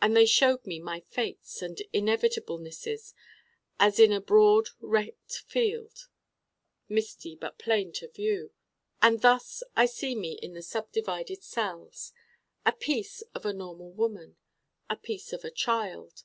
[0.00, 3.12] And they showed me my fates and inevitablenesses
[3.78, 6.08] as in a broad wrecked field
[6.88, 8.52] misty but plain to view.
[9.02, 12.14] And thus I see me in the subdivided cells:
[12.64, 14.38] a piece of a normal woman.
[14.88, 16.22] a piece of a child.